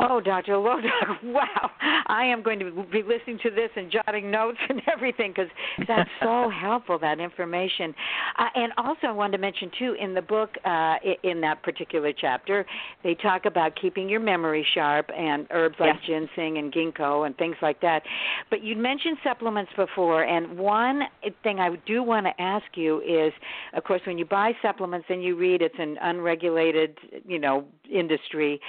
Oh, 0.00 0.20
Dr. 0.20 0.56
Low 0.56 0.80
Dog, 0.80 1.16
wow. 1.24 1.70
I 2.06 2.24
am 2.24 2.42
going 2.42 2.60
to 2.60 2.84
be 2.90 3.02
listening 3.02 3.38
to 3.42 3.50
this 3.50 3.70
and 3.74 3.90
jotting 3.90 4.30
notes 4.30 4.58
and 4.68 4.80
everything 4.92 5.32
because 5.32 5.50
that's 5.86 6.08
so 6.22 6.50
helpful, 6.60 6.98
that 7.00 7.18
information. 7.18 7.94
Uh, 8.38 8.44
and 8.54 8.72
also, 8.78 9.08
I 9.08 9.10
wanted 9.10 9.38
to 9.38 9.38
mention, 9.38 9.70
too, 9.76 9.96
in 10.00 10.14
the 10.14 10.22
book, 10.22 10.50
uh, 10.64 10.96
in 11.24 11.40
that 11.40 11.62
particular 11.62 12.12
chapter, 12.12 12.64
they 13.02 13.14
talk 13.14 13.44
about 13.44 13.72
keeping 13.80 14.08
your 14.08 14.20
memory 14.20 14.66
sharp 14.74 15.10
and 15.16 15.46
herbs 15.50 15.76
like 15.80 15.94
yeah. 16.06 16.20
ginseng 16.20 16.58
and 16.58 16.72
ginkgo 16.72 17.26
and 17.26 17.36
things 17.36 17.56
like 17.60 17.80
that. 17.80 18.02
But 18.50 18.62
you 18.62 18.76
mentioned 18.76 19.18
supplements 19.24 19.72
before, 19.76 20.22
and 20.22 20.58
one 20.58 21.02
thing 21.42 21.58
I 21.58 21.74
do 21.86 22.02
want 22.02 22.26
to 22.26 22.40
ask 22.40 22.64
you 22.74 23.00
is, 23.00 23.32
of 23.74 23.82
course, 23.84 24.02
when 24.06 24.16
you 24.16 24.24
buy 24.24 24.52
supplements 24.62 25.06
and 25.08 25.24
you 25.24 25.36
read 25.36 25.60
it's 25.60 25.74
an 25.78 25.96
unregulated, 26.00 26.96
you 27.26 27.38
know, 27.38 27.64
industry, 27.88 28.60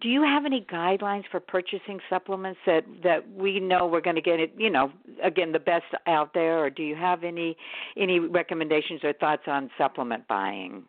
do 0.00 0.08
you 0.08 0.22
have 0.22 0.44
any 0.44 0.66
guidelines 0.70 1.24
for 1.30 1.40
purchasing 1.40 2.00
supplements 2.08 2.58
that 2.66 2.84
that 3.02 3.28
we 3.32 3.60
know 3.60 3.86
we're 3.86 4.00
going 4.00 4.16
to 4.16 4.22
get 4.22 4.40
it 4.40 4.52
you 4.56 4.70
know 4.70 4.92
again 5.22 5.52
the 5.52 5.58
best 5.58 5.84
out 6.06 6.32
there 6.34 6.58
or 6.58 6.70
do 6.70 6.82
you 6.82 6.94
have 6.94 7.24
any 7.24 7.56
any 7.96 8.18
recommendations 8.18 9.00
or 9.02 9.12
thoughts 9.14 9.42
on 9.46 9.70
supplement 9.78 10.26
buying 10.28 10.84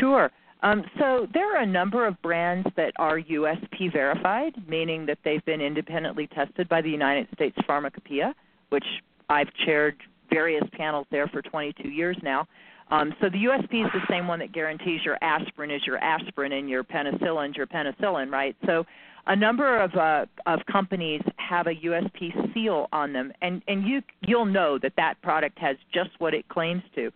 sure 0.00 0.30
um, 0.62 0.84
so 0.98 1.26
there 1.34 1.56
are 1.56 1.62
a 1.62 1.66
number 1.66 2.06
of 2.06 2.20
brands 2.22 2.68
that 2.76 2.92
are 2.96 3.18
USP 3.18 3.92
verified, 3.92 4.54
meaning 4.68 5.04
that 5.06 5.18
they've 5.24 5.44
been 5.44 5.60
independently 5.60 6.28
tested 6.28 6.68
by 6.68 6.80
the 6.80 6.88
United 6.88 7.26
States 7.34 7.56
Pharmacopeia, 7.66 8.32
which 8.68 8.84
I've 9.28 9.52
chaired 9.66 9.96
various 10.30 10.62
panels 10.72 11.06
there 11.10 11.26
for 11.26 11.42
22 11.42 11.88
years 11.88 12.16
now. 12.22 12.46
Um, 12.92 13.14
so 13.22 13.30
the 13.30 13.38
USP 13.44 13.86
is 13.86 13.90
the 13.94 14.06
same 14.10 14.28
one 14.28 14.38
that 14.40 14.52
guarantees 14.52 15.00
your 15.02 15.16
aspirin 15.22 15.70
is 15.70 15.80
your 15.86 15.96
aspirin 15.96 16.52
and 16.52 16.68
your 16.68 16.84
penicillin 16.84 17.50
is 17.50 17.56
your 17.56 17.66
penicillin, 17.66 18.30
right? 18.30 18.54
So 18.66 18.84
a 19.26 19.34
number 19.34 19.82
of 19.82 19.94
uh, 19.94 20.26
of 20.44 20.60
companies 20.70 21.22
have 21.38 21.66
a 21.68 21.74
USP 21.74 22.52
seal 22.52 22.88
on 22.92 23.14
them, 23.14 23.32
and 23.40 23.62
and 23.66 23.88
you 23.88 24.02
you'll 24.20 24.44
know 24.44 24.78
that 24.82 24.92
that 24.98 25.14
product 25.22 25.58
has 25.58 25.76
just 25.94 26.10
what 26.18 26.34
it 26.34 26.46
claims 26.50 26.82
to. 26.96 27.10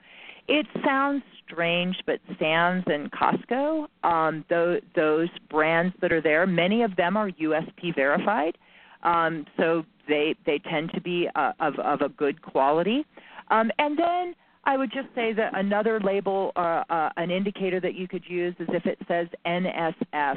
it 0.48 0.66
sounds 0.82 1.22
strange, 1.44 1.96
but 2.06 2.20
Sam's 2.38 2.84
and 2.86 3.10
Costco, 3.12 3.86
um, 4.02 4.44
those, 4.48 4.80
those 4.94 5.28
brands 5.50 5.94
that 6.00 6.12
are 6.12 6.20
there, 6.20 6.46
many 6.46 6.82
of 6.82 6.96
them 6.96 7.16
are 7.16 7.30
USP 7.30 7.94
verified, 7.94 8.56
um, 9.02 9.44
so 9.56 9.84
they 10.08 10.34
they 10.46 10.58
tend 10.58 10.90
to 10.94 11.00
be 11.00 11.28
uh, 11.34 11.52
of 11.60 11.78
of 11.80 12.00
a 12.00 12.08
good 12.08 12.40
quality. 12.40 13.04
Um, 13.50 13.70
and 13.78 13.98
then 13.98 14.34
I 14.66 14.76
would 14.76 14.92
just 14.92 15.08
say 15.14 15.32
that 15.32 15.56
another 15.56 16.00
label, 16.00 16.50
uh, 16.56 16.82
uh, 16.90 17.10
an 17.16 17.30
indicator 17.30 17.78
that 17.80 17.94
you 17.94 18.08
could 18.08 18.24
use 18.26 18.54
is 18.58 18.66
if 18.72 18.84
it 18.84 18.98
says 19.06 19.28
NSF. 19.46 20.36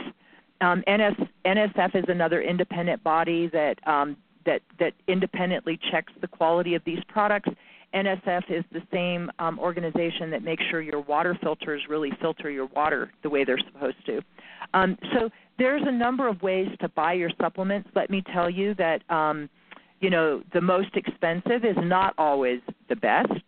Um, 0.62 0.84
NS, 0.88 1.16
NSF 1.46 1.96
is 1.96 2.06
another 2.08 2.42
independent 2.42 3.04
body 3.04 3.50
that 3.52 3.76
um, 3.88 4.16
that 4.46 4.62
that 4.80 4.94
independently 5.08 5.80
checks 5.92 6.14
the 6.22 6.28
quality 6.28 6.76
of 6.76 6.84
these 6.86 7.00
products. 7.08 7.50
NSF 7.94 8.44
is 8.50 8.64
the 8.72 8.84
same 8.94 9.32
um, 9.40 9.58
organization 9.58 10.30
that 10.30 10.44
makes 10.44 10.64
sure 10.70 10.80
your 10.80 11.02
water 11.02 11.36
filters 11.42 11.82
really 11.90 12.12
filter 12.22 12.52
your 12.52 12.68
water 12.68 13.12
the 13.24 13.30
way 13.30 13.44
they're 13.44 13.60
supposed 13.74 14.06
to. 14.06 14.22
Um, 14.76 14.96
so 15.14 15.30
there's 15.58 15.82
a 15.88 15.92
number 15.92 16.28
of 16.28 16.42
ways 16.44 16.68
to 16.82 16.90
buy 16.90 17.14
your 17.14 17.32
supplements. 17.42 17.90
Let 17.96 18.12
me 18.12 18.22
tell 18.32 18.50
you 18.50 18.76
that 18.76 19.10
um, 19.10 19.50
you 20.02 20.12
know 20.12 20.44
the 20.54 20.62
most 20.62 20.96
expensive 20.96 21.66
is 21.66 21.78
not 21.80 22.14
always 22.18 22.60
the 22.90 22.96
best, 22.96 23.42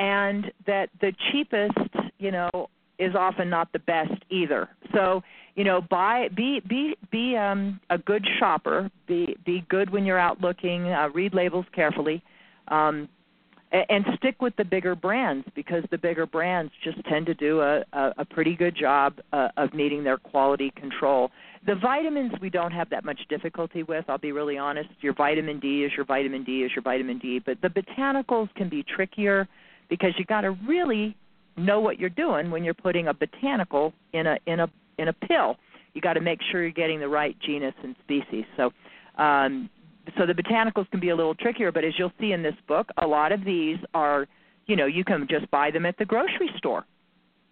and 0.00 0.50
that 0.66 0.88
the 1.00 1.12
cheapest 1.30 1.78
you 2.18 2.32
know 2.32 2.50
is 2.98 3.14
often 3.14 3.48
not 3.48 3.72
the 3.72 3.78
best 3.78 4.24
either. 4.30 4.68
So 4.92 5.22
you 5.54 5.64
know, 5.64 5.80
buy 5.80 6.28
be 6.34 6.60
be 6.68 6.96
be 7.12 7.36
um, 7.36 7.78
a 7.90 7.98
good 7.98 8.26
shopper. 8.38 8.90
Be 9.06 9.36
be 9.44 9.64
good 9.68 9.90
when 9.90 10.04
you're 10.04 10.18
out 10.18 10.40
looking. 10.40 10.88
Uh, 10.88 11.10
read 11.10 11.34
labels 11.34 11.66
carefully. 11.72 12.22
Um, 12.68 13.08
and 13.72 14.04
stick 14.16 14.42
with 14.42 14.54
the 14.56 14.64
bigger 14.64 14.96
brands 14.96 15.46
because 15.54 15.84
the 15.92 15.98
bigger 15.98 16.26
brands 16.26 16.72
just 16.82 16.98
tend 17.04 17.24
to 17.26 17.34
do 17.34 17.60
a, 17.60 17.84
a, 17.92 18.12
a 18.18 18.24
pretty 18.24 18.56
good 18.56 18.76
job 18.76 19.20
uh, 19.32 19.46
of 19.56 19.72
meeting 19.72 20.02
their 20.02 20.16
quality 20.16 20.72
control. 20.74 21.30
The 21.66 21.76
vitamins 21.76 22.32
we 22.40 22.50
don't 22.50 22.72
have 22.72 22.90
that 22.90 23.04
much 23.04 23.20
difficulty 23.28 23.84
with. 23.84 24.04
I'll 24.08 24.18
be 24.18 24.32
really 24.32 24.58
honest. 24.58 24.88
Your 25.02 25.14
vitamin 25.14 25.60
D 25.60 25.84
is 25.84 25.92
your 25.96 26.04
vitamin 26.04 26.42
D 26.42 26.64
is 26.64 26.72
your 26.74 26.82
vitamin 26.82 27.18
D, 27.18 27.40
but 27.44 27.58
the 27.62 27.68
botanicals 27.68 28.52
can 28.56 28.68
be 28.68 28.82
trickier 28.82 29.46
because 29.90 30.12
you 30.16 30.24
got 30.24 30.42
to 30.42 30.52
really 30.66 31.14
know 31.56 31.80
what 31.80 31.98
you're 31.98 32.08
doing 32.08 32.50
when 32.50 32.64
you're 32.64 32.72
putting 32.72 33.08
a 33.08 33.14
botanical 33.14 33.92
in 34.14 34.26
a 34.26 34.38
in 34.46 34.60
a 34.60 34.70
in 34.98 35.08
a 35.08 35.12
pill. 35.12 35.56
You 35.92 36.00
got 36.00 36.14
to 36.14 36.20
make 36.20 36.38
sure 36.50 36.62
you're 36.62 36.70
getting 36.70 37.00
the 37.00 37.08
right 37.08 37.36
genus 37.40 37.74
and 37.82 37.94
species. 38.04 38.44
So 38.56 38.70
um, 39.20 39.68
so 40.16 40.24
the 40.26 40.32
botanicals 40.32 40.90
can 40.90 41.00
be 41.00 41.10
a 41.10 41.16
little 41.16 41.34
trickier, 41.34 41.72
but 41.72 41.84
as 41.84 41.92
you'll 41.98 42.12
see 42.20 42.32
in 42.32 42.42
this 42.42 42.54
book, 42.66 42.88
a 42.96 43.06
lot 43.06 43.32
of 43.32 43.44
these 43.44 43.78
are, 43.92 44.26
you 44.66 44.76
know, 44.76 44.86
you 44.86 45.04
can 45.04 45.26
just 45.28 45.50
buy 45.50 45.70
them 45.70 45.84
at 45.84 45.96
the 45.98 46.04
grocery 46.04 46.50
store. 46.56 46.84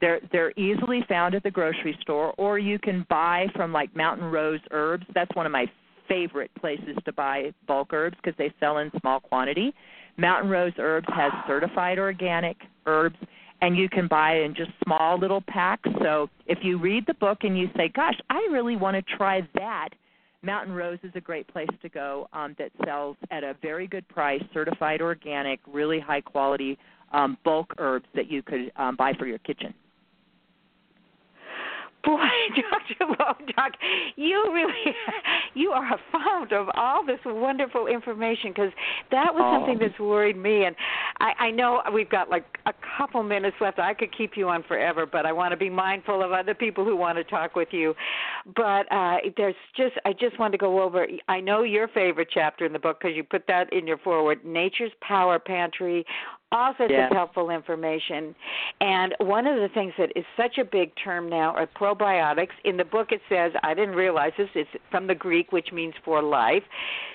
They're 0.01 0.21
they're 0.31 0.53
easily 0.57 1.05
found 1.09 1.35
at 1.35 1.43
the 1.43 1.51
grocery 1.51 1.99
store, 2.01 2.33
or 2.39 2.59
you 2.59 2.79
can 2.79 3.05
buy 3.11 3.47
from 3.55 3.73
like 3.73 3.95
Mountain 3.97 4.31
Rose 4.31 4.61
Herbs. 4.71 5.05
That's 5.13 5.35
one 5.35 5.45
of 5.45 5.53
my 5.53 5.67
favorite 6.09 6.51
places 6.59 6.97
to 7.05 7.13
buy 7.13 7.53
bulk 7.67 7.93
herbs 7.93 8.17
because 8.23 8.37
they 8.39 8.53
sell 8.61 8.79
in 8.79 8.91
small 9.01 9.21
quantity. 9.21 9.73
Mountain 10.17 10.51
Rose 10.51 10.73
Herbs 10.79 11.07
has 11.15 11.33
certified 11.47 11.99
organic 11.99 12.57
herbs, 12.87 13.17
and 13.61 13.77
you 13.77 13.89
can 13.89 14.09
buy 14.09 14.39
in 14.39 14.55
just 14.55 14.71
small 14.85 15.19
little 15.19 15.43
packs. 15.47 15.89
So 16.03 16.29
if 16.47 16.59
you 16.63 16.79
read 16.79 17.05
the 17.07 17.15
book 17.15 17.39
and 17.43 17.57
you 17.57 17.69
say, 17.77 17.89
"Gosh, 17.89 18.19
I 18.31 18.49
really 18.51 18.77
want 18.77 18.97
to 18.97 19.17
try 19.17 19.47
that," 19.55 19.91
Mountain 20.43 20.75
Rose 20.75 20.99
is 21.03 21.13
a 21.15 21.21
great 21.21 21.47
place 21.49 21.69
to 21.83 21.89
go 21.89 22.29
um, 22.33 22.55
that 22.59 22.71
sells 22.85 23.17
at 23.31 23.45
a 23.45 23.55
very 23.61 23.87
good 23.87 24.07
price, 24.09 24.43
certified 24.53 25.01
organic, 25.01 25.61
really 25.67 26.01
high 26.01 26.21
quality 26.21 26.79
um, 27.13 27.37
bulk 27.45 27.75
herbs 27.79 28.07
that 28.15 28.31
you 28.31 28.43
could 28.43 28.71
um, 28.77 28.97
buy 28.97 29.13
for 29.15 29.27
your 29.27 29.39
kitchen. 29.39 29.75
Boy, 32.05 32.17
Dr. 32.55 33.07
Low 33.19 33.35
Dog, 33.57 33.73
you 34.17 34.53
really 34.53 34.95
you 35.55 35.71
are 35.71 35.95
a 35.95 35.99
fount 36.13 36.53
of 36.53 36.69
all 36.75 37.05
this 37.05 37.19
wonderful 37.25 37.87
information 37.87 38.51
because 38.51 38.73
that 39.11 39.35
was 39.35 39.43
oh. 39.45 39.59
something 39.59 39.79
that's 39.79 39.99
worried 39.99 40.37
me 40.37 40.65
and 40.65 40.77
I, 41.21 41.33
I 41.39 41.51
know 41.51 41.83
we've 41.93 42.09
got 42.09 42.31
like 42.31 42.59
a 42.67 42.75
couple 42.97 43.23
minutes 43.23 43.57
left. 43.61 43.79
I 43.79 43.95
could 43.95 44.17
keep 44.17 44.37
you 44.37 44.49
on 44.49 44.63
forever, 44.63 45.07
but 45.07 45.27
I 45.27 45.33
want 45.33 45.51
to 45.51 45.57
be 45.57 45.69
mindful 45.69 46.23
of 46.23 46.33
other 46.33 46.55
people 46.55 46.85
who 46.85 46.97
want 46.97 47.19
to 47.19 47.25
talk 47.25 47.57
with 47.57 47.69
you. 47.73 47.95
But 48.55 48.91
uh 48.93 49.17
there's 49.37 49.57
just 49.77 49.95
I 50.05 50.13
just 50.13 50.39
want 50.39 50.53
to 50.53 50.59
go 50.59 50.83
over 50.83 51.07
I 51.29 51.41
know 51.41 51.63
your 51.63 51.89
favorite 51.89 52.29
chapter 52.33 52.65
in 52.65 52.73
the 52.73 52.79
book 52.79 52.99
because 53.01 53.17
you 53.17 53.25
put 53.25 53.47
that 53.49 53.73
in 53.73 53.87
your 53.87 53.99
forward, 53.99 54.45
Nature's 54.45 54.93
Power 55.01 55.39
Pantry, 55.39 56.05
all 56.51 56.75
sorts 56.77 56.93
yeah. 56.93 57.07
of 57.07 57.13
helpful 57.13 57.51
information. 57.51 58.35
And 58.81 59.15
one 59.21 59.47
of 59.47 59.57
the 59.57 59.69
things 59.75 59.93
that 59.99 60.13
is 60.17 60.25
such 60.37 60.59
a 60.59 60.65
big 60.65 60.93
term 61.03 61.29
now 61.29 61.51
are 61.55 61.67
probiotics. 61.67 62.57
In 62.65 62.77
the 62.77 62.85
book, 62.85 63.09
it 63.11 63.21
says, 63.29 63.53
I 63.63 63.75
didn't 63.75 63.95
realize 63.95 64.33
this, 64.39 64.49
it's 64.55 64.71
from 64.91 65.07
the 65.07 65.15
Greek, 65.15 65.53
which 65.53 65.69
means 65.73 65.95
for 66.05 66.23
life. 66.23 66.63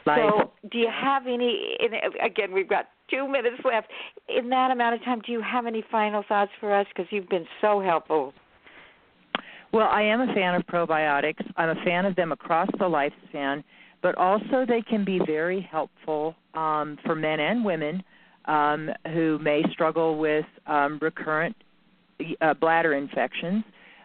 life. 0.05 0.19
So, 0.19 0.51
do 0.71 0.77
you 0.77 0.89
have 0.89 1.23
any, 1.25 1.77
again, 2.23 2.53
we've 2.53 2.69
got 2.69 2.89
two 3.09 3.27
minutes 3.27 3.61
left. 3.65 3.87
In 4.29 4.49
that 4.49 4.71
amount 4.71 4.95
of 4.95 5.03
time, 5.03 5.21
do 5.25 5.31
you 5.31 5.41
have 5.41 5.65
any 5.65 5.83
final 5.91 6.23
thoughts 6.27 6.51
for 6.59 6.73
us? 6.73 6.85
Because 6.95 7.11
you've 7.11 7.29
been 7.29 7.47
so 7.61 7.81
helpful. 7.81 8.33
Well, 9.71 9.87
I 9.87 10.03
am 10.03 10.21
a 10.21 10.33
fan 10.33 10.53
of 10.53 10.63
probiotics. 10.67 11.43
I'm 11.57 11.69
a 11.69 11.83
fan 11.83 12.05
of 12.05 12.15
them 12.15 12.31
across 12.31 12.69
the 12.77 12.85
lifespan, 12.85 13.63
but 14.03 14.15
also 14.15 14.65
they 14.67 14.83
can 14.87 15.03
be 15.03 15.19
very 15.25 15.67
helpful 15.71 16.35
um, 16.53 16.99
for 17.03 17.15
men 17.15 17.39
and 17.39 17.65
women 17.65 18.03
um, 18.45 18.89
who 19.13 19.39
may 19.39 19.63
struggle 19.71 20.17
with 20.17 20.45
um, 20.67 20.99
recurrent 21.01 21.55
uh, 22.41 22.53
bladder 22.53 22.93
infections. 22.93 23.63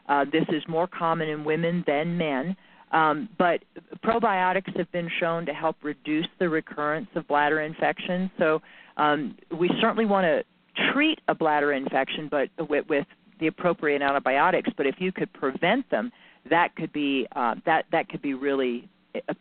Uh, 0.09 0.25
this 0.31 0.45
is 0.51 0.63
more 0.69 0.87
common 0.87 1.29
in 1.29 1.45
women 1.45 1.85
than 1.87 2.17
men. 2.17 2.57
Um, 2.91 3.29
but 3.39 3.63
probiotics 4.03 4.75
have 4.77 4.91
been 4.93 5.11
shown 5.21 5.45
to 5.47 5.53
help 5.53 5.77
reduce 5.83 6.27
the 6.39 6.49
recurrence 6.49 7.09
of 7.17 7.29
bladder 7.29 7.61
infections. 7.61 8.31
So 8.39 8.63
um, 8.97 9.37
we 9.57 9.71
certainly 9.81 10.07
want 10.07 10.25
to 10.25 10.45
treat 10.93 11.21
a 11.29 11.35
bladder 11.35 11.73
infection, 11.73 12.29
but 12.31 12.49
with, 12.69 12.89
with 12.89 13.07
the 13.41 13.49
appropriate 13.49 14.01
antibiotics. 14.01 14.71
But 14.77 14.87
if 14.87 14.97
you 14.99 15.13
could 15.13 15.33
prevent 15.35 15.91
them, 15.91 16.11
that 16.49 16.75
could 16.77 16.93
be 16.93 17.27
uh, 17.37 17.57
that 17.67 17.85
that 17.93 18.09
could 18.09 18.23
be 18.23 18.33
really 18.33 18.89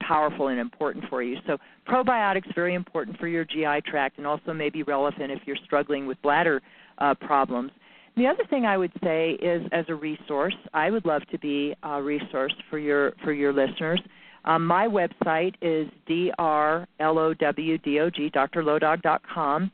powerful 0.01 0.47
and 0.47 0.59
important 0.59 1.05
for 1.09 1.21
you. 1.21 1.38
So 1.45 1.57
probiotics 1.88 2.53
very 2.55 2.74
important 2.74 3.17
for 3.17 3.27
your 3.27 3.45
GI 3.45 3.81
tract 3.86 4.17
and 4.17 4.27
also 4.27 4.53
may 4.53 4.69
be 4.69 4.83
relevant 4.83 5.31
if 5.31 5.41
you're 5.45 5.57
struggling 5.65 6.07
with 6.07 6.21
bladder 6.21 6.62
uh, 7.00 7.13
problems. 7.15 7.71
The 8.15 8.25
other 8.25 8.43
thing 8.50 8.65
I 8.65 8.77
would 8.77 8.91
say 9.03 9.31
is, 9.33 9.62
as 9.71 9.86
a 9.89 9.95
resource, 9.95 10.55
I 10.74 10.89
would 10.89 11.05
love 11.05 11.21
to 11.31 11.38
be 11.38 11.75
a 11.83 12.01
resource 12.01 12.53
for 12.69 12.79
your 12.79 13.13
for 13.24 13.31
your 13.31 13.53
listeners. 13.53 14.01
Um, 14.43 14.65
my 14.65 14.88
website 14.88 15.53
is 15.62 15.88
drlowdog, 16.09 16.88
drlowdog.com, 18.55 19.71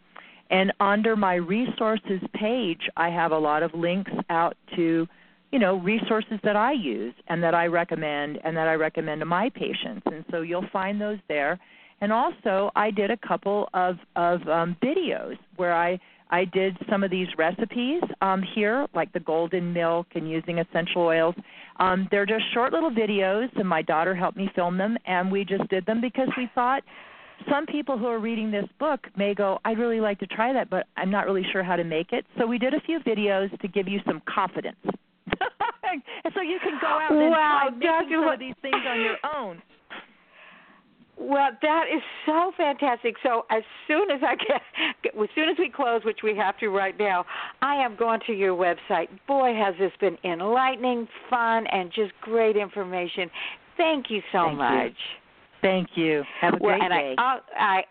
and 0.50 0.74
under 0.80 1.16
my 1.16 1.36
resources 1.36 2.22
page, 2.34 2.82
I 2.98 3.10
have 3.10 3.32
a 3.32 3.38
lot 3.38 3.64
of 3.64 3.74
links 3.74 4.12
out 4.30 4.58
to 4.76 5.08
you 5.54 5.60
know 5.60 5.76
resources 5.78 6.40
that 6.44 6.56
I 6.56 6.72
use 6.72 7.14
and 7.28 7.42
that 7.44 7.54
I 7.54 7.68
recommend 7.68 8.40
and 8.44 8.58
that 8.58 8.68
I 8.68 8.74
recommend 8.74 9.22
to 9.22 9.26
my 9.26 9.50
patients. 9.50 10.02
And 10.08 10.26
so 10.32 10.42
you'll 10.42 10.68
find 10.74 11.00
those 11.00 11.20
there. 11.30 11.60
And 12.02 12.12
also, 12.12 12.72
I 12.76 12.90
did 12.90 13.12
a 13.12 13.18
couple 13.18 13.70
of 13.76 13.98
of 14.16 14.46
um, 14.48 14.76
videos 14.84 15.38
where 15.56 15.76
I 15.76 16.00
I 16.32 16.46
did 16.46 16.76
some 16.90 17.04
of 17.04 17.12
these 17.12 17.28
recipes 17.38 18.02
um, 18.24 18.42
here, 18.56 18.88
like 18.96 19.14
the 19.14 19.20
golden 19.20 19.72
milk 19.72 20.08
and 20.16 20.28
using 20.28 20.58
essential 20.58 21.04
oils. 21.04 21.36
Um, 21.80 22.08
they're 22.10 22.26
just 22.26 22.46
short 22.56 22.74
little 22.74 22.90
videos, 22.90 23.48
and 23.56 23.70
my 23.70 23.84
daughter 23.84 24.16
helped 24.16 24.38
me 24.38 24.50
film 24.56 24.80
them, 24.80 24.98
and 25.06 25.32
we 25.32 25.46
just 25.46 25.70
did 25.70 25.86
them 25.86 26.02
because 26.02 26.30
we 26.36 26.50
thought 26.56 26.82
some 27.52 27.68
people 27.68 28.00
who 28.00 28.08
are 28.08 28.20
reading 28.20 28.50
this 28.50 28.66
book 28.80 29.02
may 29.16 29.36
go, 29.36 29.60
I'd 29.66 29.78
really 29.78 30.00
like 30.00 30.18
to 30.20 30.28
try 30.28 30.52
that, 30.54 30.70
but 30.72 30.88
I'm 30.98 31.12
not 31.12 31.26
really 31.28 31.46
sure 31.52 31.62
how 31.62 31.76
to 31.76 31.84
make 31.84 32.12
it. 32.12 32.26
So 32.40 32.48
we 32.48 32.58
did 32.58 32.74
a 32.74 32.82
few 32.82 33.00
videos 33.02 33.56
to 33.60 33.68
give 33.68 33.88
you 33.88 34.00
some 34.08 34.22
confidence. 34.28 34.78
And 36.24 36.34
so 36.34 36.42
you 36.42 36.60
can 36.64 36.80
go 36.82 36.88
out 36.88 37.12
and 37.12 37.32
wow, 37.32 37.70
try 37.82 38.00
making 38.02 38.18
some 38.18 38.28
of 38.28 38.40
these 38.40 38.56
things 38.62 38.84
on 38.88 39.02
your 39.02 39.18
own. 39.36 39.62
Well, 41.18 41.52
that 41.62 41.86
is 41.94 42.02
so 42.26 42.52
fantastic. 42.58 43.16
So 43.22 43.46
as 43.52 43.64
soon 43.88 44.10
as 44.10 44.22
I 44.24 44.36
get, 44.36 44.62
as 45.22 45.30
soon 45.36 45.50
as 45.50 45.56
we 45.60 45.70
close, 45.70 46.02
which 46.04 46.20
we 46.24 46.36
have 46.36 46.58
to 46.60 46.70
right 46.70 46.98
now, 46.98 47.26
I 47.62 47.76
am 47.76 47.96
going 47.96 48.20
to 48.28 48.34
your 48.34 48.56
website. 48.56 49.08
Boy, 49.28 49.54
has 49.54 49.76
this 49.80 49.92
been 50.00 50.18
enlightening, 50.24 51.08
fun, 51.30 51.68
and 51.68 51.92
just 51.94 52.12
great 52.22 52.58
information. 52.58 53.30
Thank 53.78 54.10
you 54.10 54.22
so 54.32 54.46
Thank 54.46 54.58
much. 54.58 54.88
You. 54.88 54.94
Thank 55.62 55.90
you. 55.96 56.24
Have 56.42 56.56
a 56.56 56.58
well, 56.60 56.78
great 56.78 56.84
and 56.84 56.92
day. 56.92 57.16
I, 57.18 57.40
I 57.58 57.84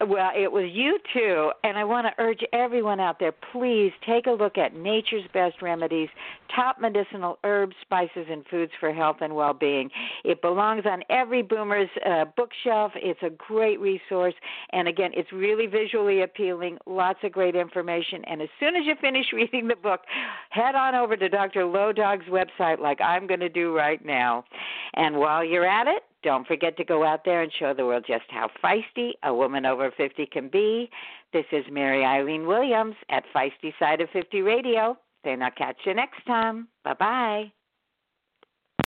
Well, 0.00 0.32
it 0.36 0.50
was 0.50 0.70
you 0.72 0.98
too, 1.12 1.52
and 1.62 1.78
I 1.78 1.84
want 1.84 2.08
to 2.08 2.22
urge 2.22 2.40
everyone 2.52 2.98
out 2.98 3.20
there 3.20 3.32
please 3.52 3.92
take 4.04 4.26
a 4.26 4.32
look 4.32 4.58
at 4.58 4.74
Nature's 4.74 5.22
Best 5.32 5.62
Remedies, 5.62 6.08
top 6.54 6.80
medicinal 6.80 7.38
herbs, 7.44 7.76
spices, 7.80 8.26
and 8.28 8.44
foods 8.50 8.72
for 8.80 8.92
health 8.92 9.18
and 9.20 9.36
well 9.36 9.54
being. 9.54 9.90
It 10.24 10.42
belongs 10.42 10.82
on 10.84 11.04
every 11.10 11.42
boomer's 11.42 11.88
uh, 12.04 12.24
bookshelf. 12.36 12.90
It's 12.96 13.22
a 13.22 13.30
great 13.30 13.78
resource, 13.78 14.34
and 14.72 14.88
again, 14.88 15.12
it's 15.14 15.32
really 15.32 15.66
visually 15.66 16.22
appealing, 16.22 16.78
lots 16.86 17.20
of 17.22 17.30
great 17.30 17.54
information. 17.54 18.24
And 18.24 18.42
as 18.42 18.48
soon 18.58 18.74
as 18.74 18.84
you 18.84 18.96
finish 19.00 19.26
reading 19.32 19.68
the 19.68 19.76
book, 19.76 20.00
head 20.50 20.74
on 20.74 20.96
over 20.96 21.16
to 21.16 21.28
Dr. 21.28 21.64
Low 21.66 21.92
Dog's 21.92 22.26
website, 22.26 22.80
like 22.80 23.00
I'm 23.00 23.28
going 23.28 23.40
to 23.40 23.48
do 23.48 23.74
right 23.74 24.04
now. 24.04 24.44
And 24.94 25.18
while 25.18 25.44
you're 25.44 25.66
at 25.66 25.86
it, 25.86 26.02
don't 26.24 26.46
forget 26.46 26.76
to 26.78 26.84
go 26.84 27.04
out 27.04 27.24
there 27.24 27.42
and 27.42 27.52
show 27.52 27.74
the 27.74 27.84
world 27.84 28.04
just 28.06 28.24
how 28.28 28.50
feisty 28.62 29.10
a 29.22 29.32
woman 29.32 29.66
over 29.66 29.92
50 29.96 30.26
can 30.26 30.48
be. 30.48 30.90
This 31.32 31.44
is 31.52 31.64
Mary 31.70 32.04
Eileen 32.04 32.46
Williams 32.46 32.96
at 33.10 33.24
Feisty 33.34 33.72
Side 33.78 34.00
of 34.00 34.08
50 34.10 34.40
Radio. 34.40 34.96
Then 35.22 35.42
I'll 35.42 35.50
catch 35.50 35.76
you 35.84 35.94
next 35.94 36.24
time. 36.26 36.68
Bye 36.82 36.94
bye. 36.94 37.63